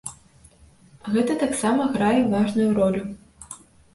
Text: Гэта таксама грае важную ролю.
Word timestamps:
Гэта 1.15 1.35
таксама 1.43 1.85
грае 1.97 2.21
важную 2.33 2.65
ролю. 2.79 3.03